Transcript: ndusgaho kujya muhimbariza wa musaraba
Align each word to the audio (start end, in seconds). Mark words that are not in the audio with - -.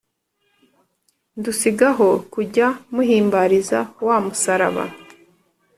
ndusgaho 1.39 2.07
kujya 2.33 2.67
muhimbariza 2.93 3.79
wa 4.05 4.17
musaraba 4.25 4.83